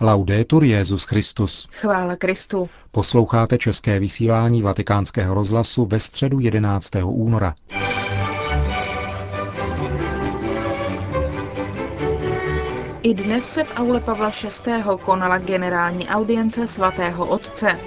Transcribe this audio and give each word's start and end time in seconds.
Laudetur 0.00 0.64
Jezus 0.64 1.04
Christus. 1.04 1.68
Chvála 1.72 2.16
Kristu. 2.16 2.68
Posloucháte 2.90 3.58
české 3.58 3.98
vysílání 3.98 4.62
Vatikánského 4.62 5.34
rozhlasu 5.34 5.84
ve 5.84 6.00
středu 6.00 6.40
11. 6.40 6.90
února. 7.04 7.54
I 13.02 13.14
dnes 13.14 13.52
se 13.52 13.64
v 13.64 13.72
aule 13.76 14.00
Pavla 14.00 14.30
VI. 14.66 14.72
konala 15.02 15.38
generální 15.38 16.08
audience 16.08 16.66
svatého 16.66 17.26
otce. 17.26 17.78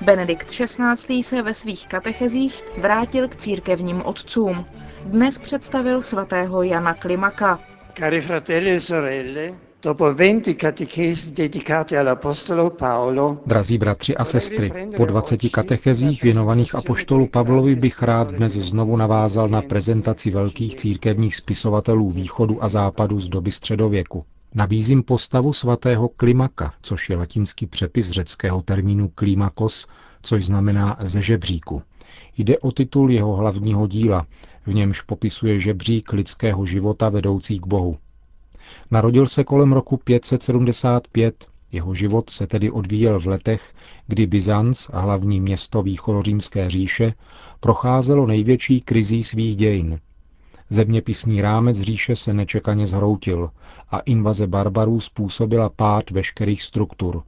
Benedikt 0.00 0.50
XVI. 0.50 1.22
se 1.22 1.42
ve 1.42 1.54
svých 1.54 1.88
katechezích 1.88 2.62
vrátil 2.80 3.28
k 3.28 3.36
církevním 3.36 4.02
otcům. 4.04 4.66
Dnes 5.04 5.38
představil 5.38 6.02
svatého 6.02 6.62
Jana 6.62 6.94
Klimaka. 6.94 7.58
Cari 7.94 8.20
fratelli 8.20 8.70
e 8.70 8.80
sorelle, 8.80 9.67
Dopo 9.82 10.12
20 10.12 10.54
catechesi 10.54 11.32
dedicati 11.32 11.96
all'Apostolo 11.96 12.70
Paolo, 12.70 13.40
Drazí 13.46 13.78
bratři 13.78 14.16
a 14.16 14.24
sestry, 14.24 14.72
po 14.96 15.04
20 15.04 15.50
katechezích 15.52 16.22
věnovaných 16.22 16.74
apoštolu 16.74 17.26
Pavlovi 17.26 17.74
bych 17.74 18.02
rád 18.02 18.30
dnes 18.30 18.52
znovu 18.52 18.96
navázal 18.96 19.48
na 19.48 19.62
prezentaci 19.62 20.30
velkých 20.30 20.76
církevních 20.76 21.36
spisovatelů 21.36 22.10
východu 22.10 22.64
a 22.64 22.68
západu 22.68 23.20
z 23.20 23.28
doby 23.28 23.52
středověku. 23.52 24.24
Nabízím 24.54 25.02
postavu 25.02 25.52
svatého 25.52 26.08
Klimaka, 26.08 26.74
což 26.82 27.10
je 27.10 27.16
latinský 27.16 27.66
přepis 27.66 28.10
řeckého 28.10 28.62
termínu 28.62 29.08
klimakos, 29.14 29.86
což 30.22 30.46
znamená 30.46 30.96
ze 31.00 31.22
žebříku. 31.22 31.82
Jde 32.38 32.58
o 32.58 32.72
titul 32.72 33.10
jeho 33.10 33.36
hlavního 33.36 33.86
díla, 33.86 34.26
v 34.66 34.74
němž 34.74 35.00
popisuje 35.00 35.60
žebřík 35.60 36.12
lidského 36.12 36.66
života 36.66 37.08
vedoucí 37.08 37.58
k 37.60 37.66
Bohu. 37.66 37.96
Narodil 38.90 39.26
se 39.26 39.44
kolem 39.44 39.72
roku 39.72 39.96
575, 39.96 41.46
jeho 41.72 41.94
život 41.94 42.30
se 42.30 42.46
tedy 42.46 42.70
odvíjel 42.70 43.20
v 43.20 43.26
letech, 43.26 43.74
kdy 44.06 44.26
Byzanc, 44.26 44.86
hlavní 44.92 45.40
město 45.40 45.82
východořímské 45.82 46.70
říše, 46.70 47.14
procházelo 47.60 48.26
největší 48.26 48.80
krizí 48.80 49.24
svých 49.24 49.56
dějin. 49.56 50.00
Zeměpisný 50.70 51.42
rámec 51.42 51.80
říše 51.80 52.16
se 52.16 52.34
nečekaně 52.34 52.86
zhroutil 52.86 53.50
a 53.90 53.98
invaze 53.98 54.46
barbarů 54.46 55.00
způsobila 55.00 55.68
pád 55.68 56.10
veškerých 56.10 56.62
struktur. 56.62 57.22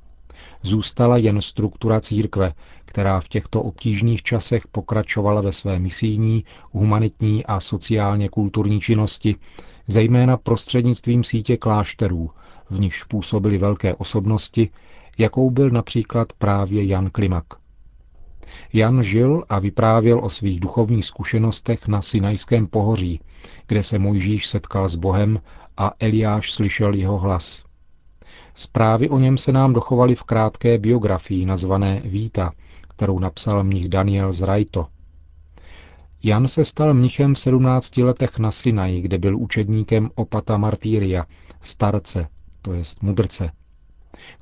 Zůstala 0.62 1.16
jen 1.16 1.42
struktura 1.42 2.00
církve, 2.00 2.52
která 2.84 3.20
v 3.20 3.28
těchto 3.28 3.62
obtížných 3.62 4.22
časech 4.22 4.66
pokračovala 4.66 5.41
ve 5.41 5.52
své 5.52 5.78
misijní, 5.78 6.44
humanitní 6.70 7.46
a 7.46 7.60
sociálně 7.60 8.28
kulturní 8.28 8.80
činnosti, 8.80 9.36
zejména 9.86 10.36
prostřednictvím 10.36 11.24
sítě 11.24 11.56
klášterů, 11.56 12.30
v 12.70 12.80
nichž 12.80 13.05
působily 13.05 13.58
velké 13.58 13.94
osobnosti, 13.94 14.70
jakou 15.18 15.50
byl 15.50 15.70
například 15.70 16.33
právě 16.33 16.84
Jan 16.84 17.11
Klimak. 17.11 17.44
Jan 18.72 19.02
žil 19.02 19.44
a 19.48 19.58
vyprávěl 19.58 20.24
o 20.24 20.30
svých 20.30 20.61
duchovních 20.61 21.05
zkušenostech 21.05 21.88
na 21.88 22.02
Sinajském 22.02 22.66
pohoří, 22.66 23.20
kde 23.66 23.83
se 23.83 23.98
Mojžíš 23.98 24.46
setkal 24.46 24.88
s 24.88 24.96
Bohem 24.96 25.41
a 25.77 25.92
Eliáš 26.00 26.52
slyšel 26.52 26.94
jeho 26.94 27.18
hlas. 27.18 27.64
Zprávy 28.55 29.09
o 29.09 29.19
něm 29.19 29.39
se 29.39 29.53
nám 29.53 29.73
dochovaly 29.73 30.15
v 30.15 30.23
krátké 30.23 30.79
biografii 30.79 31.47
nazvané 31.47 32.01
Víta, 32.05 32.53
kterou 32.89 33.19
napsal 33.19 33.65
mnich 33.65 33.89
Daniel 33.89 34.33
z 34.33 34.42
Rajto– 34.42 34.87
Jan 36.23 36.48
se 36.48 36.65
stal 36.65 36.95
mnichem 36.95 37.34
v 37.34 37.39
17 37.39 37.97
letech 37.97 38.39
na 38.39 38.51
Sinaji, 38.51 39.01
kde 39.01 39.19
byl 39.19 39.39
učedníkem 39.39 40.11
opata 40.15 40.57
Martýria, 40.57 41.27
starce, 41.61 42.29
to 42.62 42.73
jest 42.73 43.03
mudrce. 43.03 43.53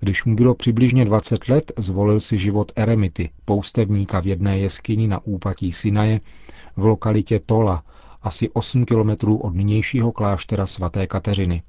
Když 0.01 0.25
mu 0.25 0.35
bylo 0.35 0.55
přibližně 0.55 1.05
20 1.05 1.49
let, 1.49 1.73
zvolil 1.77 2.21
si 2.21 2.39
život 2.39 2.73
eremity, 2.77 3.31
poustevníka 3.45 4.21
v 4.21 4.27
jedné 4.27 4.59
jeskyni 4.59 5.09
na 5.09 5.21
úpatí 5.25 5.73
Sinaje 5.73 6.21
v 6.77 6.85
lokalitě 6.85 7.41
Tola, 7.47 7.85
asi 8.23 8.51
8 8.51 8.85
kilometrů 8.85 9.37
od 9.37 9.55
nynějšího 9.55 10.13
kláštera 10.13 10.67
svaté 10.67 11.07
Kateřiny. 11.07 11.63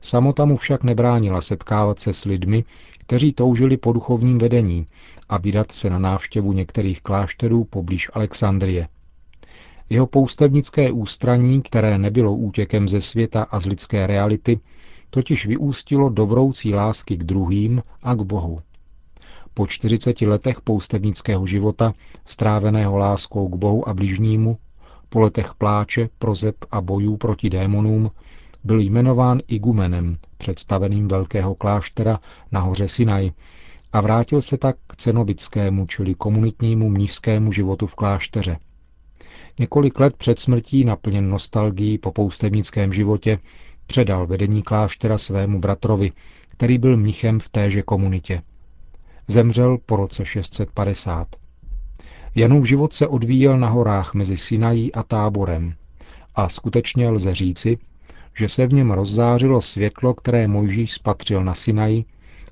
Samota 0.00 0.44
mu 0.44 0.56
však 0.56 0.82
nebránila 0.82 1.40
setkávat 1.40 2.00
se 2.00 2.12
s 2.12 2.24
lidmi, 2.24 2.64
kteří 2.98 3.32
toužili 3.32 3.76
po 3.76 3.92
duchovním 3.92 4.38
vedení 4.38 4.86
a 5.28 5.38
vydat 5.38 5.72
se 5.72 5.90
na 5.90 5.98
návštěvu 5.98 6.52
některých 6.52 7.02
klášterů 7.02 7.64
poblíž 7.64 8.10
Alexandrie. 8.14 8.88
Jeho 9.90 10.06
poustevnické 10.06 10.92
ústraní, 10.92 11.62
které 11.62 11.98
nebylo 11.98 12.34
útěkem 12.34 12.88
ze 12.88 13.00
světa 13.00 13.42
a 13.42 13.60
z 13.60 13.66
lidské 13.66 14.06
reality, 14.06 14.60
totiž 15.10 15.46
vyústilo 15.46 16.08
do 16.08 16.26
vroucí 16.26 16.74
lásky 16.74 17.16
k 17.16 17.24
druhým 17.24 17.82
a 18.02 18.14
k 18.14 18.22
Bohu. 18.22 18.60
Po 19.54 19.66
40 19.66 20.20
letech 20.20 20.60
poustevnického 20.60 21.46
života, 21.46 21.94
stráveného 22.24 22.98
láskou 22.98 23.48
k 23.48 23.54
Bohu 23.56 23.88
a 23.88 23.94
bližnímu, 23.94 24.58
po 25.08 25.20
letech 25.20 25.54
pláče, 25.54 26.08
prozeb 26.18 26.56
a 26.70 26.80
bojů 26.80 27.16
proti 27.16 27.50
démonům, 27.50 28.10
byl 28.64 28.80
jmenován 28.80 29.40
igumenem, 29.48 30.16
představeným 30.38 31.08
velkého 31.08 31.54
kláštera 31.54 32.20
na 32.52 32.60
hoře 32.60 32.88
Sinaj, 32.88 33.30
a 33.92 34.00
vrátil 34.00 34.40
se 34.40 34.58
tak 34.58 34.76
k 34.86 34.96
cenobickému, 34.96 35.86
čili 35.86 36.14
komunitnímu 36.14 36.88
mnížskému 36.88 37.52
životu 37.52 37.86
v 37.86 37.94
klášteře– 37.94 38.58
Několik 39.60 40.00
let 40.00 40.16
před 40.16 40.38
smrtí, 40.38 40.84
naplněn 40.84 41.30
nostalgií 41.30 41.98
po 41.98 42.12
poustevnickém 42.12 42.92
životě, 42.92 43.38
předal 43.86 44.26
vedení 44.26 44.62
kláštera 44.62 45.18
svému 45.18 45.58
bratrovi, 45.58 46.12
který 46.48 46.78
byl 46.78 46.96
mnichem 46.96 47.40
v 47.40 47.48
téže 47.48 47.82
komunitě. 47.82 48.42
Zemřel 49.28 49.78
po 49.86 49.96
roce 49.96 50.24
650. 50.24 51.26
Janův 52.34 52.66
život 52.66 52.92
se 52.92 53.06
odvíjel 53.06 53.58
na 53.58 53.68
horách 53.68 54.14
mezi 54.14 54.36
Sinají 54.36 54.94
a 54.94 55.02
táborem 55.02 55.74
a 56.34 56.48
skutečně 56.48 57.10
lze 57.10 57.34
říci, 57.34 57.78
že 58.34 58.48
se 58.48 58.66
v 58.66 58.72
něm 58.72 58.90
rozzářilo 58.90 59.60
světlo, 59.60 60.14
které 60.14 60.48
Mojžíš 60.48 60.92
spatřil 60.92 61.44
na 61.44 61.54
Sinaji 61.54 62.04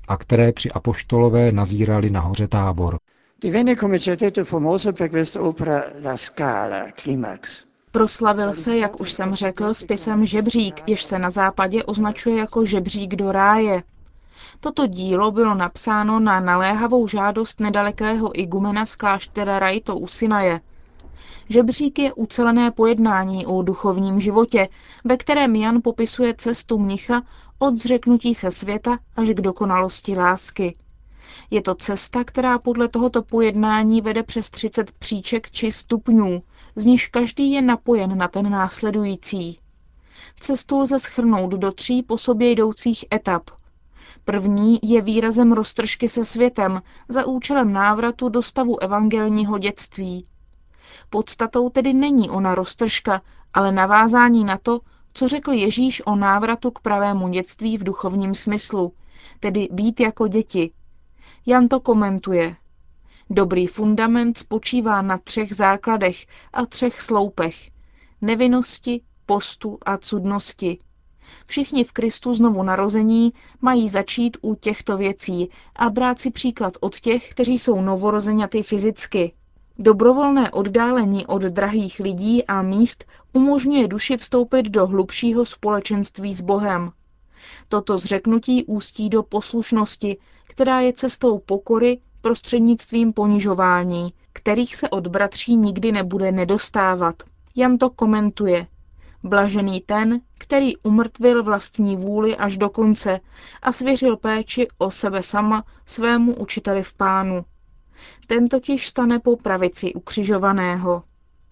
a 0.07 0.17
které 0.17 0.53
tři 0.53 0.71
apoštolové 0.71 1.51
nazírali 1.51 2.09
na 2.09 2.19
hoře 2.19 2.47
tábor. 2.47 2.99
Divenne, 3.41 3.75
come 3.75 3.99
ci 3.99 4.09
ha 4.09 4.15
detto, 4.15 4.45
famoso 4.45 4.93
per 4.93 5.09
questa 5.09 5.41
opera 5.41 5.83
La 6.03 6.17
Scala, 6.17 6.85
Climax. 6.95 7.65
Proslavil 7.91 8.53
se, 8.53 8.77
jak 8.77 9.01
už 9.01 9.11
jsem 9.11 9.35
řekl, 9.35 9.73
spisem 9.73 10.25
Žebřík, 10.25 10.81
jež 10.87 11.03
se 11.03 11.19
na 11.19 11.29
západě 11.29 11.83
označuje 11.83 12.37
jako 12.37 12.65
Žebřík 12.65 13.15
do 13.15 13.31
ráje. 13.31 13.83
Toto 14.59 14.87
dílo 14.87 15.31
bylo 15.31 15.55
napsáno 15.55 16.19
na 16.19 16.39
naléhavou 16.39 17.07
žádost 17.07 17.59
nedalekého 17.59 18.39
igumena 18.39 18.85
z 18.85 18.95
kláštera 18.95 19.59
Rajto 19.59 19.97
u 19.97 20.07
Sinaje. 20.07 20.59
Žebřík 21.49 21.99
je 21.99 22.13
ucelené 22.13 22.71
pojednání 22.71 23.45
o 23.45 23.61
duchovním 23.61 24.19
životě, 24.19 24.69
ve 25.03 25.17
kterém 25.17 25.55
Jan 25.55 25.81
popisuje 25.81 26.33
cestu 26.37 26.79
mnicha 26.79 27.21
od 27.59 27.77
zřeknutí 27.77 28.35
se 28.35 28.51
světa 28.51 28.99
až 29.15 29.29
k 29.29 29.41
dokonalosti 29.41 30.15
lásky. 30.17 30.75
Je 31.51 31.61
to 31.61 31.75
cesta, 31.75 32.23
která 32.23 32.59
podle 32.59 32.87
tohoto 32.87 33.23
pojednání 33.23 34.01
vede 34.01 34.23
přes 34.23 34.49
30 34.49 34.91
příček 34.91 35.51
či 35.51 35.71
stupňů, 35.71 36.43
z 36.75 36.85
níž 36.85 37.07
každý 37.07 37.51
je 37.51 37.61
napojen 37.61 38.17
na 38.17 38.27
ten 38.27 38.51
následující. 38.51 39.59
Cestu 40.39 40.79
lze 40.79 40.99
schrnout 40.99 41.51
do 41.51 41.71
tří 41.71 42.03
po 42.03 42.17
sobě 42.17 42.51
jdoucích 42.51 43.05
etap. 43.13 43.49
První 44.25 44.79
je 44.83 45.01
výrazem 45.01 45.51
roztržky 45.51 46.09
se 46.09 46.25
světem 46.25 46.81
za 47.09 47.25
účelem 47.25 47.73
návratu 47.73 48.29
do 48.29 48.41
stavu 48.41 48.83
evangelního 48.83 49.57
dětství. 49.57 50.25
Podstatou 51.09 51.69
tedy 51.69 51.93
není 51.93 52.29
ona 52.29 52.55
roztržka, 52.55 53.21
ale 53.53 53.71
navázání 53.71 54.43
na 54.43 54.57
to, 54.57 54.79
co 55.13 55.27
řekl 55.27 55.51
Ježíš 55.51 56.01
o 56.05 56.15
návratu 56.15 56.71
k 56.71 56.79
pravému 56.79 57.27
dětství 57.27 57.77
v 57.77 57.83
duchovním 57.83 58.35
smyslu, 58.35 58.93
tedy 59.39 59.67
být 59.71 59.99
jako 59.99 60.27
děti, 60.27 60.71
Jan 61.45 61.67
to 61.67 61.79
komentuje. 61.79 62.55
Dobrý 63.29 63.67
fundament 63.67 64.37
spočívá 64.37 65.01
na 65.01 65.17
třech 65.17 65.55
základech 65.55 66.25
a 66.53 66.65
třech 66.65 67.01
sloupech. 67.01 67.55
Nevinnosti, 68.21 69.01
postu 69.25 69.77
a 69.85 69.97
cudnosti. 69.97 70.79
Všichni 71.45 71.83
v 71.83 71.91
Kristu 71.91 72.33
znovu 72.33 72.63
narození 72.63 73.33
mají 73.61 73.89
začít 73.89 74.37
u 74.41 74.55
těchto 74.55 74.97
věcí 74.97 75.49
a 75.75 75.89
brát 75.89 76.19
si 76.19 76.31
příklad 76.31 76.73
od 76.79 76.99
těch, 76.99 77.29
kteří 77.29 77.57
jsou 77.57 77.81
novorozeňaty 77.81 78.63
fyzicky. 78.63 79.33
Dobrovolné 79.79 80.51
oddálení 80.51 81.25
od 81.25 81.41
drahých 81.41 81.99
lidí 81.99 82.45
a 82.45 82.61
míst 82.61 83.05
umožňuje 83.33 83.87
duši 83.87 84.17
vstoupit 84.17 84.63
do 84.63 84.87
hlubšího 84.87 85.45
společenství 85.45 86.33
s 86.33 86.41
Bohem. 86.41 86.91
Toto 87.67 87.97
zřeknutí 87.97 88.65
ústí 88.65 89.09
do 89.09 89.23
poslušnosti, 89.23 90.17
která 90.47 90.79
je 90.79 90.93
cestou 90.93 91.39
pokory 91.39 91.99
prostřednictvím 92.21 93.13
ponižování, 93.13 94.07
kterých 94.33 94.75
se 94.75 94.89
od 94.89 95.07
bratří 95.07 95.55
nikdy 95.55 95.91
nebude 95.91 96.31
nedostávat. 96.31 97.23
Jan 97.55 97.77
to 97.77 97.89
komentuje. 97.89 98.67
Blažený 99.23 99.81
ten, 99.81 100.21
který 100.37 100.77
umrtvil 100.77 101.43
vlastní 101.43 101.97
vůli 101.97 102.37
až 102.37 102.57
do 102.57 102.69
konce 102.69 103.19
a 103.61 103.71
svěřil 103.71 104.17
péči 104.17 104.67
o 104.77 104.91
sebe 104.91 105.21
sama 105.23 105.63
svému 105.85 106.35
učiteli 106.35 106.83
v 106.83 106.93
pánu. 106.93 107.45
Ten 108.27 108.47
totiž 108.47 108.87
stane 108.87 109.19
po 109.19 109.35
pravici 109.37 109.93
ukřižovaného. 109.93 111.03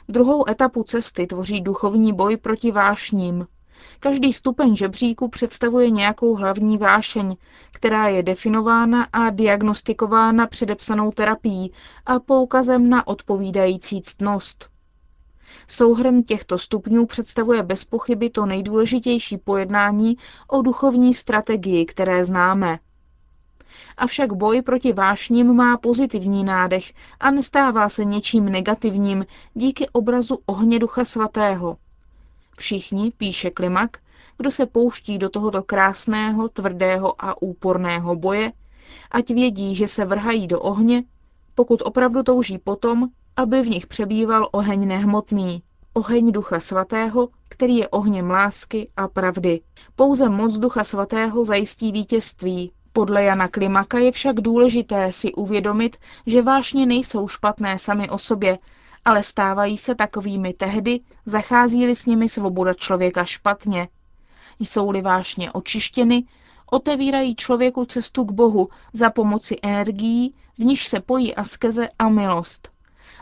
Druhou 0.09 0.49
etapu 0.49 0.83
cesty 0.83 1.27
tvoří 1.27 1.61
duchovní 1.61 2.13
boj 2.13 2.37
proti 2.37 2.71
vášním. 2.71 3.47
Každý 3.99 4.33
stupeň 4.33 4.75
žebříku 4.75 5.27
představuje 5.27 5.89
nějakou 5.89 6.35
hlavní 6.35 6.77
vášeň, 6.77 7.35
která 7.71 8.07
je 8.07 8.23
definována 8.23 9.03
a 9.13 9.29
diagnostikována 9.29 10.47
předepsanou 10.47 11.11
terapií 11.11 11.71
a 12.05 12.19
poukazem 12.19 12.89
na 12.89 13.07
odpovídající 13.07 14.01
ctnost. 14.01 14.69
Souhrn 15.67 16.23
těchto 16.23 16.57
stupňů 16.57 17.05
představuje 17.05 17.63
bez 17.63 17.85
pochyby 17.85 18.29
to 18.29 18.45
nejdůležitější 18.45 19.37
pojednání 19.37 20.17
o 20.47 20.61
duchovní 20.61 21.13
strategii, 21.13 21.85
které 21.85 22.23
známe. 22.23 22.79
Avšak 23.97 24.33
boj 24.33 24.61
proti 24.61 24.93
vášním 24.93 25.53
má 25.53 25.77
pozitivní 25.77 26.43
nádech 26.43 26.93
a 27.19 27.31
nestává 27.31 27.89
se 27.89 28.05
něčím 28.05 28.45
negativním 28.45 29.25
díky 29.53 29.89
obrazu 29.89 30.39
ohně 30.45 30.79
Ducha 30.79 31.05
Svatého. 31.05 31.77
Všichni, 32.57 33.11
píše 33.17 33.49
Klimak, 33.49 33.97
kdo 34.37 34.51
se 34.51 34.65
pouští 34.65 35.17
do 35.17 35.29
tohoto 35.29 35.63
krásného, 35.63 36.49
tvrdého 36.49 37.25
a 37.25 37.41
úporného 37.41 38.15
boje, 38.15 38.51
ať 39.11 39.29
vědí, 39.29 39.75
že 39.75 39.87
se 39.87 40.05
vrhají 40.05 40.47
do 40.47 40.59
ohně, 40.59 41.03
pokud 41.55 41.81
opravdu 41.85 42.23
touží 42.23 42.57
potom, 42.57 43.07
aby 43.35 43.61
v 43.61 43.69
nich 43.69 43.87
přebýval 43.87 44.49
oheň 44.51 44.87
nehmotný, 44.87 45.63
oheň 45.93 46.31
Ducha 46.31 46.59
Svatého, 46.59 47.29
který 47.49 47.77
je 47.77 47.89
ohněm 47.89 48.29
lásky 48.29 48.89
a 48.97 49.07
pravdy. 49.07 49.61
Pouze 49.95 50.29
moc 50.29 50.57
Ducha 50.57 50.83
Svatého 50.83 51.45
zajistí 51.45 51.91
vítězství. 51.91 52.71
Podle 52.93 53.23
Jana 53.23 53.47
Klimaka 53.47 53.99
je 53.99 54.11
však 54.11 54.35
důležité 54.35 55.11
si 55.11 55.33
uvědomit, 55.33 55.97
že 56.25 56.41
vášně 56.41 56.85
nejsou 56.85 57.27
špatné 57.27 57.77
sami 57.77 58.09
o 58.09 58.17
sobě, 58.17 58.59
ale 59.05 59.23
stávají 59.23 59.77
se 59.77 59.95
takovými 59.95 60.53
tehdy, 60.53 60.99
zachází-li 61.25 61.95
s 61.95 62.05
nimi 62.05 62.29
svoboda 62.29 62.73
člověka 62.73 63.25
špatně. 63.25 63.87
Jsou-li 64.59 65.01
vášně 65.01 65.51
očištěny, 65.51 66.23
otevírají 66.71 67.35
člověku 67.35 67.85
cestu 67.85 68.23
k 68.25 68.31
Bohu 68.31 68.69
za 68.93 69.09
pomoci 69.09 69.57
energií, 69.63 70.33
v 70.57 70.63
níž 70.63 70.87
se 70.87 70.99
pojí 70.99 71.35
askeze 71.35 71.89
a 71.99 72.09
milost. 72.09 72.69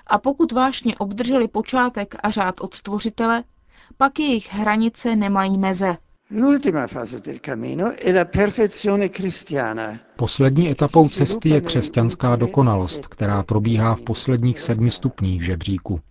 A 0.07 0.17
pokud 0.17 0.51
vášně 0.51 0.97
obdrželi 0.97 1.47
počátek 1.47 2.15
a 2.23 2.31
řád 2.31 2.61
od 2.61 2.73
stvořitele, 2.73 3.43
pak 3.97 4.19
jejich 4.19 4.53
hranice 4.53 5.15
nemají 5.15 5.57
meze. 5.57 5.97
Poslední 10.15 10.69
etapou 10.69 11.09
cesty 11.09 11.49
je 11.49 11.61
křesťanská 11.61 12.35
dokonalost, 12.35 13.07
která 13.07 13.43
probíhá 13.43 13.95
v 13.95 14.01
posledních 14.01 14.59
sedmi 14.59 14.91
stupních 14.91 15.45
žebříku. 15.45 16.01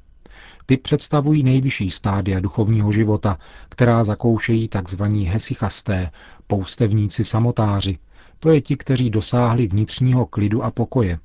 Ty 0.67 0.77
představují 0.77 1.43
nejvyšší 1.43 1.91
stádia 1.91 2.41
duchovního 2.41 2.93
života, 2.93 3.39
která 3.69 4.05
zakoušejí 4.05 4.69
tzv. 4.69 5.03
hesychasté, 5.03 6.11
poustevníci 6.47 7.25
samotáři, 7.25 7.99
to 8.39 8.51
je 8.51 8.61
ti, 8.61 8.77
kteří 8.77 9.11
dosáhli 9.11 9.67
vnitřního 9.67 10.27
klidu 10.27 10.65
a 10.65 10.71
pokoje, 10.71 11.19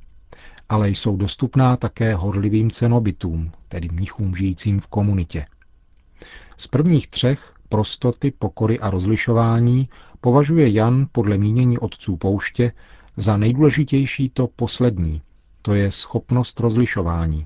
ale 0.69 0.89
jsou 0.89 1.17
dostupná 1.17 1.77
také 1.77 2.15
horlivým 2.15 2.71
cenobitům, 2.71 3.51
tedy 3.67 3.89
mnichům 3.91 4.35
žijícím 4.35 4.79
v 4.79 4.87
komunitě. 4.87 5.45
Z 6.57 6.67
prvních 6.67 7.07
třech, 7.07 7.53
prostoty, 7.73 8.31
pokory 8.31 8.79
a 8.79 8.89
rozlišování, 8.89 9.89
považuje 10.21 10.69
Jan 10.69 11.07
podle 11.11 11.37
mínění 11.37 11.77
otců 11.77 12.17
pouště 12.17 12.71
za 13.17 13.37
nejdůležitější 13.37 14.29
to 14.29 14.47
poslední, 14.47 15.21
to 15.61 15.73
je 15.73 15.91
schopnost 15.91 16.59
rozlišování. 16.59 17.45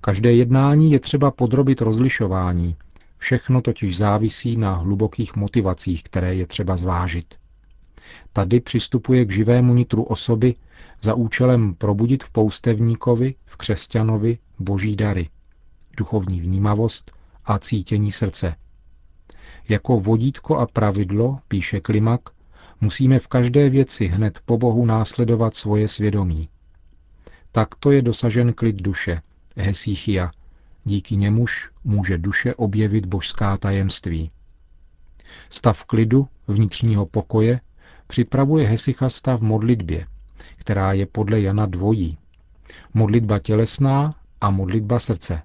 Každé 0.00 0.32
jednání 0.32 0.92
je 0.92 1.00
třeba 1.00 1.30
podrobit 1.30 1.80
rozlišování, 1.80 2.76
všechno 3.16 3.60
totiž 3.62 3.96
závisí 3.96 4.56
na 4.56 4.74
hlubokých 4.74 5.36
motivacích, 5.36 6.02
které 6.02 6.34
je 6.34 6.46
třeba 6.46 6.76
zvážit. 6.76 7.34
Tady 8.32 8.60
přistupuje 8.60 9.24
k 9.24 9.32
živému 9.32 9.74
nitru 9.74 10.02
osoby 10.02 10.54
za 11.02 11.14
účelem 11.14 11.74
probudit 11.74 12.24
v 12.24 12.30
poustevníkovi, 12.30 13.34
v 13.46 13.56
křesťanovi 13.56 14.38
boží 14.58 14.96
dary, 14.96 15.28
duchovní 15.96 16.40
vnímavost 16.40 17.12
a 17.44 17.58
cítění 17.58 18.12
srdce. 18.12 18.54
Jako 19.68 20.00
vodítko 20.00 20.56
a 20.56 20.66
pravidlo, 20.66 21.38
píše 21.48 21.80
Klimak, 21.80 22.20
musíme 22.80 23.18
v 23.18 23.28
každé 23.28 23.68
věci 23.68 24.06
hned 24.06 24.40
po 24.44 24.58
Bohu 24.58 24.86
následovat 24.86 25.56
svoje 25.56 25.88
svědomí. 25.88 26.48
Takto 27.52 27.90
je 27.90 28.02
dosažen 28.02 28.52
klid 28.52 28.82
duše, 28.82 29.22
hesychia, 29.56 30.30
díky 30.84 31.16
němuž 31.16 31.70
může 31.84 32.18
duše 32.18 32.54
objevit 32.54 33.06
božská 33.06 33.56
tajemství. 33.56 34.30
Stav 35.50 35.84
klidu, 35.84 36.28
vnitřního 36.48 37.06
pokoje, 37.06 37.60
připravuje 38.06 38.66
hesychasta 38.66 39.36
v 39.36 39.42
modlitbě, 39.42 40.06
která 40.56 40.92
je 40.92 41.06
podle 41.06 41.40
Jana 41.40 41.66
dvojí. 41.66 42.18
Modlitba 42.94 43.38
tělesná 43.38 44.14
a 44.40 44.50
modlitba 44.50 44.98
srdce. 44.98 45.42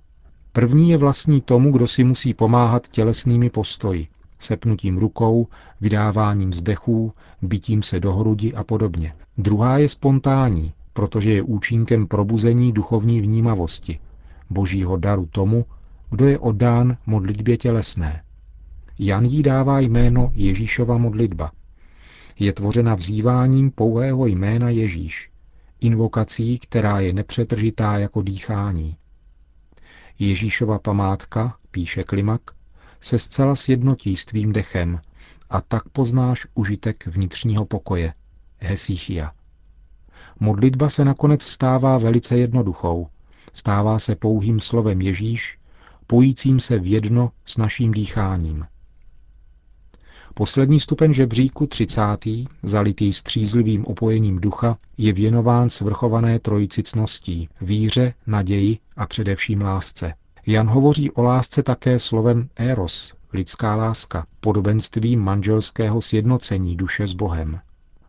První 0.56 0.90
je 0.90 0.98
vlastní 0.98 1.42
tomu, 1.42 1.72
kdo 1.72 1.88
si 1.88 2.04
musí 2.04 2.34
pomáhat 2.34 2.88
tělesnými 2.88 3.50
postoji, 3.50 4.07
sepnutím 4.40 4.98
rukou, 4.98 5.48
vydáváním 5.81 6.54
zdechů, 6.54 7.13
bytím 7.42 7.84
se 7.84 8.00
do 8.00 8.13
hrudi 8.13 8.54
a 8.54 8.63
podobně. 8.63 9.13
Druhá 9.38 9.78
je 9.78 9.90
spontánní, 9.90 10.74
protože 10.94 11.31
je 11.31 11.42
účinkem 11.42 12.07
probuzení 12.07 12.72
duchovní 12.72 13.22
vnímavosti, 13.22 14.00
božího 14.50 14.98
daru 14.98 15.25
tomu, 15.25 15.66
kdo 16.10 16.28
je 16.28 16.40
oddán 16.40 16.98
modlitbě 17.06 17.57
tělesné. 17.57 18.24
Jan 19.00 19.25
jí 19.25 19.44
dává 19.44 19.80
jméno 19.80 20.31
Ježíšova 20.36 20.98
modlitba– 20.98 21.52
je 22.40 22.54
tvořena 22.54 22.96
vzýváním 22.96 23.72
pouhého 23.72 24.25
jména 24.25 24.69
Ježíš, 24.69 25.30
invokací, 25.80 26.60
která 26.60 27.00
je 27.00 27.13
nepřetržitá 27.13 27.98
jako 27.98 28.22
dýchání. 28.22 28.96
Ježíšova 30.19 30.79
památka, 30.79 31.57
píše 31.71 32.03
Klimak, 32.03 32.41
se 33.01 33.19
zcela 33.19 33.56
sjednotí 33.56 34.15
s 34.15 34.25
tvým 34.25 34.53
dechem 34.53 35.00
a 35.50 35.62
tak 35.62 35.89
poznáš 35.89 36.47
užitek 36.53 37.07
vnitřního 37.07 37.65
pokoje, 37.65 38.13
hesychia. 38.57 39.31
Modlitba 40.40 40.90
se 40.90 41.06
nakonec 41.06 41.44
stává 41.44 41.97
velice 41.97 42.37
jednoduchou, 42.37 43.07
stává 43.54 43.99
se 43.99 44.16
pouhým 44.16 44.59
slovem 44.59 45.01
Ježíš, 45.01 45.59
pojícím 46.07 46.59
se 46.59 46.80
v 46.80 46.92
jedno 46.92 47.31
s 47.45 47.57
naším 47.57 47.92
dýcháním. 47.92 48.66
Poslední 50.37 50.80
stupeň 50.80 51.13
žebříku, 51.13 51.68
třicátý, 51.68 52.45
zalitý 52.63 53.13
střízlivým 53.13 53.85
opojením 53.85 54.39
ducha, 54.39 54.77
je 54.97 55.13
věnován 55.13 55.69
svrchované 55.69 56.39
trojici 56.39 56.83
cností, 56.83 57.49
víře, 57.61 58.13
naději 58.27 58.77
a 58.97 59.06
především 59.07 59.61
lásce. 59.61 60.13
Jan 60.45 60.68
hovoří 60.68 61.11
o 61.11 61.21
lásce 61.21 61.63
také 61.63 61.99
slovem 61.99 62.49
eros, 62.56 63.13
lidská 63.33 63.75
láska, 63.75 64.25
podobenství 64.39 65.15
manželského 65.15 66.01
sjednocení 66.01 66.75
duše 66.75 67.07
s 67.07 67.13
Bohem. 67.13 67.59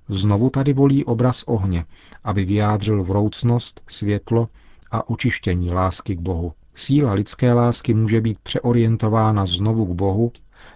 Znovu 0.09 0.51
tady 0.51 0.73
volí 0.73 1.05
obraz 1.05 1.43
ohně, 1.43 1.85
aby 2.25 2.45
vyjádřil 2.45 3.05
vroucnost, 3.05 3.81
světlo 3.89 4.49
a 4.91 5.11
očištění 5.11 5.71
lásky 5.71 6.17
k 6.17 6.21
Bohu. 6.21 6.53
Síla 6.79 7.13
lidské 7.13 7.53
lásky 7.53 7.95
může 7.95 8.21
být 8.21 8.39
přeorientována 8.39 9.47
znovu 9.47 9.87
k 9.87 9.97
Bohu 9.97 10.33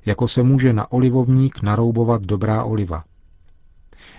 jako 0.06 0.28
se 0.28 0.42
může 0.42 0.72
na 0.72 0.92
olivovník 0.92 1.62
naroubovat 1.62 2.26
dobrá 2.26 2.64
oliva. 2.64 3.04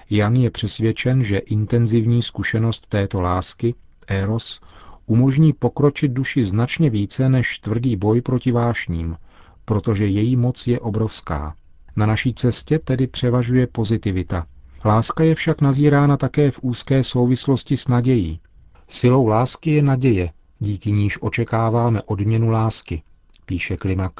Jan 0.10 0.36
je 0.36 0.50
přesvědčen, 0.50 1.24
že 1.24 1.38
intenzivní 1.38 2.22
zkušenost 2.22 2.88
této 2.88 3.22
lásky, 3.22 3.76
eros, 4.08 4.62
umožní 5.06 5.54
pokročit 5.54 6.12
duši 6.12 6.46
značně 6.46 6.90
více 6.90 7.30
než 7.30 7.60
tvrdý 7.60 7.96
boj 7.96 8.22
proti 8.22 8.52
vášním, 8.52 9.18
protože 9.66 10.06
její 10.06 10.36
moc 10.36 10.68
je 10.68 10.80
obrovská. 10.80 11.56
Na 11.96 12.06
naší 12.06 12.34
cestě 12.34 12.80
tedy 12.80 13.08
převažuje 13.08 13.68
pozitivita. 13.68 14.46
Láska 14.86 15.24
je 15.24 15.36
však 15.36 15.62
nazírána 15.62 16.18
také 16.18 16.52
v 16.52 16.60
úzké 16.62 17.04
souvislosti 17.04 17.78
s 17.78 17.88
nadějí. 17.88 18.40
Silou 18.88 19.28
lásky 19.28 19.72
je 19.72 19.84
naděje, 19.84 20.30
díky 20.64 20.92
níž 20.92 21.18
očekáváme 21.22 22.02
odměnu 22.02 22.50
lásky, 22.50 23.04
píše 23.46 23.78
Klimak. 23.78 24.12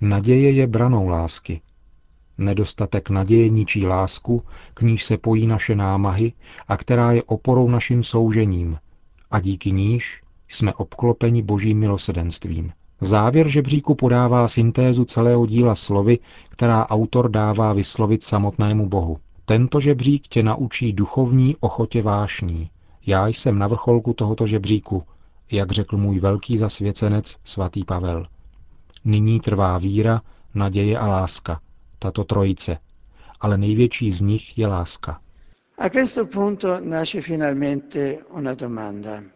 Naděje 0.00 0.50
je 0.50 0.66
branou 0.66 1.08
lásky. 1.08 1.60
Nedostatek 2.38 3.10
naděje 3.10 3.48
ničí 3.48 3.86
lásku, 3.86 4.42
k 4.74 4.82
níž 4.82 5.04
se 5.04 5.16
pojí 5.16 5.46
naše 5.46 5.74
námahy 5.74 6.32
a 6.68 6.76
která 6.76 7.12
je 7.12 7.22
oporou 7.22 7.68
našim 7.68 8.02
soužením 8.02 8.78
a 9.30 9.40
díky 9.40 9.72
níž 9.72 10.22
jsme 10.48 10.74
obklopeni 10.74 11.42
božím 11.42 11.78
milosedenstvím. 11.78 12.72
Závěr 13.00 13.48
žebříku 13.48 13.94
podává 13.94 14.48
syntézu 14.48 15.04
celého 15.04 15.46
díla 15.46 15.74
slovy, 15.74 16.18
která 16.48 16.86
autor 16.86 17.30
dává 17.30 17.72
vyslovit 17.72 18.22
samotnému 18.22 18.88
Bohu. 18.88 19.18
Tento 19.44 19.80
žebřík 19.80 20.28
tě 20.28 20.42
naučí 20.42 20.92
duchovní 20.92 21.56
ochotě 21.60 22.02
vášní. 22.02 22.70
Já 23.06 23.28
jsem 23.28 23.58
na 23.58 23.66
vrcholku 23.66 24.12
tohoto 24.12 24.46
žebříku, 24.46 25.02
jak 25.52 25.70
řekl 25.72 25.96
můj 25.96 26.20
velký 26.20 26.58
zasvěcenec 26.58 27.36
svatý 27.44 27.84
Pavel. 27.84 28.26
Nyní 29.04 29.40
trvá 29.40 29.78
víra, 29.78 30.20
naděje 30.54 30.98
a 30.98 31.06
láska, 31.06 31.60
tato 31.98 32.24
trojice, 32.24 32.78
ale 33.40 33.58
největší 33.58 34.10
z 34.12 34.20
nich 34.20 34.58
je 34.58 34.66
láska. 34.66 35.20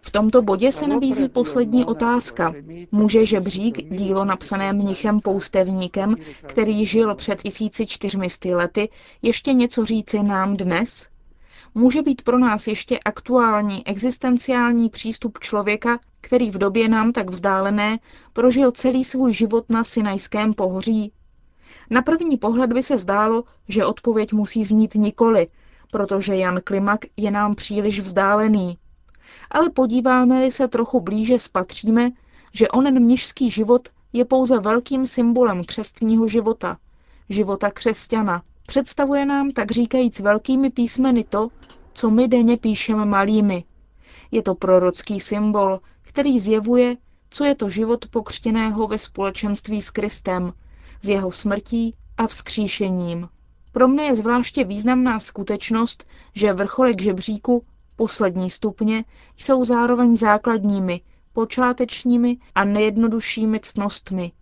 V 0.01 0.11
tomto 0.11 0.43
bodě 0.43 0.73
se 0.73 0.87
nabízí 0.87 1.29
poslední 1.29 1.85
otázka. 1.85 2.55
Může 2.93 3.25
žebřík, 3.25 3.95
dílo 3.95 4.25
napsané 4.25 4.73
mnichem 4.73 5.21
poustevníkem, 5.21 6.17
který 6.47 6.87
žil 6.87 7.15
před 7.15 7.43
1400 7.43 8.57
lety, 8.57 8.89
ještě 9.23 9.53
něco 9.53 9.85
říci 9.85 10.23
nám 10.23 10.57
dnes? 10.57 11.09
Může 11.75 12.03
být 12.03 12.23
pro 12.23 12.39
nás 12.39 12.67
ještě 12.67 12.99
aktuální 12.99 13.87
existenciální 13.87 14.91
přístup 14.91 15.39
člověka, 15.39 15.99
který 16.21 16.51
v 16.51 16.59
době 16.59 16.89
nám 16.89 17.13
tak 17.13 17.31
vzdálené 17.31 17.99
prožil 18.33 18.73
celý 18.73 19.05
svůj 19.05 19.33
život 19.33 19.71
na 19.71 19.85
Sinajském 19.85 20.55
pohoří? 20.55 21.13
Na 21.91 22.03
první 22.03 22.37
pohled 22.37 22.73
by 22.73 22.83
se 22.83 22.99
zdálo, 22.99 23.45
že 23.69 23.85
odpověď 23.85 24.33
musí 24.33 24.65
znít 24.65 24.95
nikoli, 24.95 25.47
protože 25.91 26.37
Jan 26.37 26.61
Klimak 26.65 27.01
je 27.17 27.31
nám 27.31 27.55
příliš 27.55 28.01
vzdálený. 28.01 28.79
Ale 29.51 29.71
podíváme-li 29.71 30.51
se 30.51 30.69
trochu 30.69 31.01
blíže, 31.01 31.39
spatříme, 31.39 32.11
že 32.53 32.69
onen 32.69 33.01
mnižský 33.01 33.51
život 33.51 33.89
je 34.13 34.25
pouze 34.25 34.59
velkým 34.59 35.07
symbolem 35.07 35.65
křestního 35.65 36.29
života, 36.29 36.79
života 37.29 37.71
křesťana. 37.71 38.43
Představuje 38.67 39.27
nám, 39.27 39.51
tak 39.51 39.71
říkajíc 39.71 40.21
velkými 40.21 40.71
písmeny 40.71 41.25
to, 41.25 41.49
co 41.93 42.11
my 42.11 42.29
denně 42.29 42.57
píšeme 42.57 43.05
malými. 43.05 43.65
Je 44.31 44.43
to 44.43 44.55
prorocký 44.55 45.21
symbol, 45.21 45.81
který 46.03 46.41
zjevuje, 46.41 46.97
co 47.31 47.45
je 47.45 47.55
to 47.55 47.69
život 47.69 48.07
pokřtěného 48.07 48.87
ve 48.87 48.99
společenství 48.99 49.83
s 49.83 49.91
Kristem, 49.91 50.53
s 51.03 51.09
jeho 51.09 51.33
smrtí 51.33 51.95
a 52.17 52.27
vzkříšením. 52.27 53.29
Pro 53.73 53.89
mne 53.89 54.03
je 54.03 54.15
zvláště 54.15 54.65
významná 54.65 55.21
skutečnost, 55.21 56.07
že 56.35 56.53
vrcholek 56.53 57.03
žebříku, 57.03 57.65
poslední 57.97 58.51
stupně, 58.51 59.05
jsou 59.37 59.65
zároveň 59.65 60.17
základními, 60.17 61.01
počátečními 61.33 62.37
a 62.55 62.65
nejjednoduššími 62.65 63.61
cnostmi. 63.61 64.33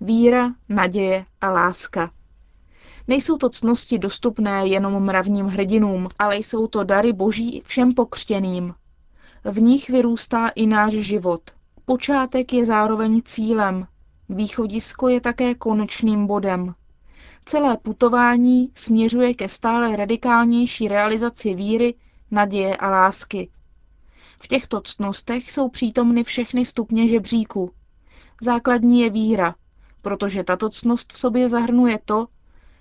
Víra, 0.00 0.54
naděje 0.68 1.24
a 1.40 1.50
láska. 1.50 2.10
Nejsou 3.08 3.36
to 3.36 3.50
cnosti 3.50 3.98
dostupné 3.98 4.66
jenom 4.66 5.02
mravním 5.02 5.46
hrdinům, 5.46 6.08
ale 6.18 6.36
jsou 6.36 6.66
to 6.66 6.84
dary 6.84 7.12
boží 7.12 7.62
všem 7.64 7.92
pokřtěným. 7.92 8.74
V 9.44 9.60
nich 9.60 9.90
vyrůstá 9.90 10.48
i 10.48 10.66
náš 10.66 10.92
život. 10.92 11.40
Počátek 11.84 12.52
je 12.52 12.64
zároveň 12.64 13.22
cílem. 13.24 13.86
Východisko 14.28 15.08
je 15.08 15.20
také 15.20 15.54
konečným 15.54 16.26
bodem. 16.26 16.74
Celé 17.44 17.76
putování 17.76 18.70
směřuje 18.74 19.34
ke 19.34 19.48
stále 19.48 19.96
radikálnější 19.96 20.88
realizaci 20.88 21.54
víry, 21.54 21.94
naděje 22.30 22.76
a 22.76 22.90
lásky. 22.90 23.50
V 24.40 24.48
těchto 24.48 24.80
ctnostech 24.80 25.50
jsou 25.50 25.68
přítomny 25.68 26.24
všechny 26.24 26.64
stupně 26.64 27.08
žebříku. 27.08 27.70
Základní 28.42 29.00
je 29.00 29.10
víra, 29.10 29.54
protože 30.02 30.44
tato 30.44 30.70
ctnost 30.70 31.12
v 31.12 31.18
sobě 31.18 31.48
zahrnuje 31.48 31.98
to, 32.04 32.26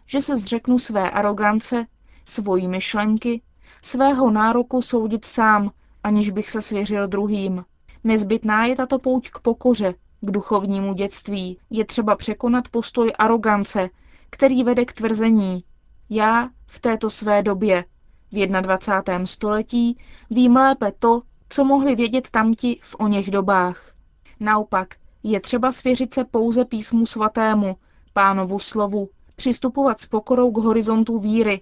že 0.08 0.22
se 0.22 0.38
zřeknu 0.38 0.80
své 0.80 1.12
arogance, 1.12 1.86
svojí 2.26 2.68
myšlenky, 2.68 3.42
svého 3.82 4.32
nároku 4.32 4.82
soudit 4.82 5.26
sám, 5.26 5.72
aniž 6.04 6.30
bych 6.30 6.50
se 6.50 6.62
svěřil 6.62 7.08
druhým. 7.08 7.66
Nezbytná 8.04 8.66
je 8.66 8.76
tato 8.76 9.00
pouť 9.00 9.30
k 9.30 9.40
pokoře, 9.40 9.94
k 10.22 10.32
duchovnímu 10.32 10.94
dětství. 10.94 11.58
Je 11.70 11.86
třeba 11.86 12.16
překonat 12.16 12.68
postoj 12.68 13.14
arogance, 13.20 13.90
který 14.30 14.64
vede 14.64 14.86
k 14.86 14.94
tvrzení 14.94 15.64
já 16.10 16.50
v 16.68 16.80
této 16.80 17.10
své 17.10 17.44
době, 17.44 17.86
v 18.32 18.48
21. 18.48 19.26
století, 19.26 19.98
vím 20.30 20.56
lépe 20.56 20.92
to, 21.00 21.22
co 21.50 21.66
mohli 21.66 21.96
vědět 21.96 22.30
tamti 22.30 22.80
v 22.84 22.96
oněch 23.00 23.32
dobách. 23.32 23.92
Naopak, 24.40 24.96
je 25.24 25.40
třeba 25.40 25.72
svěřit 25.72 26.14
se 26.14 26.24
pouze 26.24 26.66
písmu 26.66 27.06
svatému, 27.06 27.76
pánovu 28.14 28.60
slovu, 28.60 29.10
přistupovat 29.38 30.02
s 30.02 30.06
pokorou 30.06 30.52
k 30.52 30.58
horizontu 30.58 31.20
víry, 31.20 31.62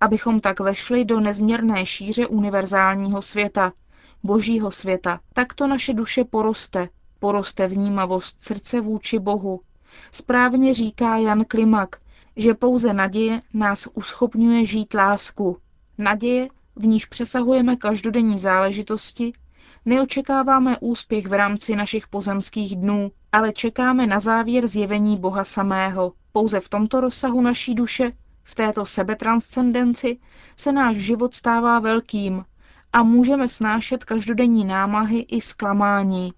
abychom 0.00 0.40
tak 0.40 0.60
vešli 0.60 1.04
do 1.04 1.20
nezměrné 1.20 1.86
šíře 1.86 2.26
univerzálního 2.26 3.22
světa, 3.22 3.72
božího 4.22 4.70
světa. 4.70 5.20
Takto 5.32 5.66
naše 5.66 5.92
duše 5.94 6.24
poroste, 6.24 6.88
poroste 7.18 7.66
vnímavost 7.66 8.42
srdce 8.42 8.80
vůči 8.80 9.18
Bohu. 9.18 9.60
Správně 10.12 10.74
říká 10.74 11.16
Jan 11.16 11.44
Klimak, 11.44 11.96
že 12.36 12.54
pouze 12.54 12.92
naděje 12.92 13.40
nás 13.54 13.88
uschopňuje 13.94 14.64
žít 14.64 14.94
lásku. 14.94 15.56
Naděje, 15.98 16.48
v 16.76 16.86
níž 16.86 17.06
přesahujeme 17.06 17.76
každodenní 17.76 18.38
záležitosti, 18.38 19.32
neočekáváme 19.86 20.76
úspěch 20.80 21.26
v 21.26 21.32
rámci 21.32 21.76
našich 21.76 22.08
pozemských 22.08 22.76
dnů, 22.76 23.10
ale 23.32 23.52
čekáme 23.52 24.06
na 24.06 24.20
závěr 24.20 24.66
zjevení 24.66 25.16
Boha 25.16 25.44
samého. 25.44 26.12
Pouze 26.32 26.60
v 26.60 26.68
tomto 26.68 27.00
rozsahu 27.00 27.40
naší 27.40 27.74
duše, 27.74 28.12
v 28.42 28.54
této 28.54 28.86
sebetranscendenci, 28.86 30.18
se 30.56 30.72
náš 30.72 30.96
život 30.96 31.34
stává 31.34 31.80
velkým 31.80 32.44
a 32.92 33.02
můžeme 33.02 33.48
snášet 33.48 34.04
každodenní 34.04 34.64
námahy 34.64 35.18
i 35.18 35.40
zklamání. 35.40 36.32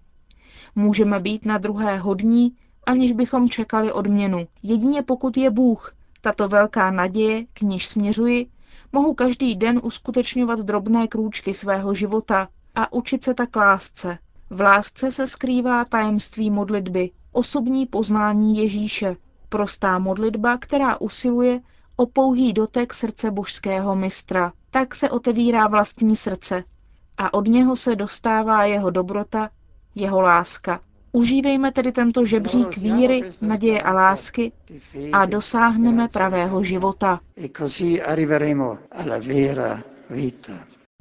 Můžeme 0.75 1.19
být 1.19 1.45
na 1.45 1.57
druhé 1.57 1.97
hodní 1.97 2.51
aniž 2.83 3.11
bychom 3.11 3.49
čekali 3.49 3.91
odměnu. 3.91 4.47
Jedině 4.63 5.03
pokud 5.03 5.37
je 5.37 5.51
Bůh, 5.51 5.95
tato 6.21 6.47
velká 6.47 6.91
naděje, 6.91 7.45
k 7.53 7.61
níž 7.61 7.87
směřuji, 7.87 8.45
mohu 8.91 9.13
každý 9.13 9.55
den 9.55 9.79
uskutečňovat 9.83 10.59
drobné 10.59 11.07
krůčky 11.07 11.53
svého 11.53 11.93
života 11.93 12.47
a 12.79 12.93
učit 12.93 13.23
se 13.23 13.33
tak 13.33 13.55
lásce. 13.55 14.17
V 14.49 14.61
lásce 14.61 15.11
se 15.11 15.27
skrývá 15.27 15.85
tajemství 15.85 16.49
modlitby, 16.49 17.11
osobní 17.31 17.85
poznání 17.85 18.57
Ježíše, 18.57 19.15
prostá 19.49 19.99
modlitba, 19.99 20.57
která 20.57 21.01
usiluje 21.01 21.61
o 21.95 22.05
pouhý 22.05 22.53
dotek 22.53 22.93
srdce 22.93 23.31
božského 23.31 23.95
mistra. 23.95 24.53
Tak 24.71 24.95
se 24.95 25.09
otevírá 25.09 25.67
vlastní 25.67 26.15
srdce 26.15 26.63
a 27.17 27.33
od 27.33 27.47
něho 27.47 27.75
se 27.75 27.95
dostává 27.95 28.65
jeho 28.65 28.89
dobrota, 28.89 29.49
jeho 29.95 30.21
láska. 30.21 30.79
Užívejme 31.11 31.71
tedy 31.71 31.91
tento 31.91 32.25
žebřík 32.25 32.77
víry, 32.77 33.21
naděje 33.41 33.81
a 33.81 33.93
lásky 33.93 34.51
a 35.13 35.25
dosáhneme 35.25 36.07
pravého 36.13 36.63
života. 36.63 37.19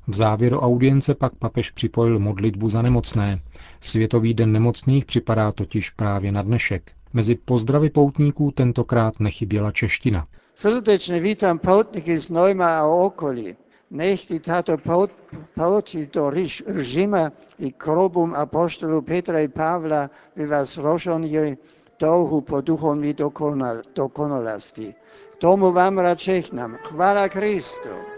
V 0.08 0.16
závěru 0.16 0.58
audience 0.58 1.14
pak 1.14 1.34
papež 1.34 1.70
připojil 1.70 2.18
modlitbu 2.18 2.68
za 2.68 2.82
nemocné. 2.82 3.36
Světový 3.80 4.34
den 4.34 4.52
nemocných 4.52 5.04
připadá 5.04 5.52
totiž 5.52 5.90
právě 5.90 6.32
na 6.32 6.42
dnešek. 6.42 6.92
Mezi 7.12 7.34
pozdravy 7.34 7.90
poutníků 7.90 8.50
tentokrát 8.50 9.20
nechyběla 9.20 9.72
čeština. 9.72 10.26
Srdečně 10.54 11.20
vítám 11.20 11.58
poutníky 11.58 12.18
z 12.18 12.30
Neuma 12.30 12.78
a 12.78 12.86
okolí. 12.86 13.56
Nech 13.90 14.24
ti 14.24 14.40
táto 14.40 14.76
pouti 15.54 16.08
do 16.12 16.30
režima 16.66 17.32
i 17.58 17.72
krobům 17.72 18.34
apoštolu 18.34 19.02
Petra 19.02 19.38
i 19.40 19.48
Pavla 19.48 20.10
by 20.36 20.46
vás 20.46 20.76
rožonili 20.76 21.56
touhu 21.96 22.40
po 22.40 22.60
duchovní 22.60 23.14
dokonal, 23.14 23.76
dokonalosti. 23.94 24.94
Tomu 25.38 25.72
vám 25.72 25.98
rád 25.98 26.18
všechnám. 26.18 26.76
Chvála 26.82 27.28
Kristu. 27.28 28.17